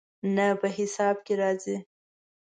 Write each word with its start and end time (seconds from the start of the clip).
نه، 0.35 0.45
په 0.59 0.67
حساب 0.77 1.15
کې 1.25 1.33
راځي 1.41 1.77